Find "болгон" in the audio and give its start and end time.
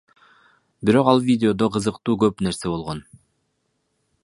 2.73-3.05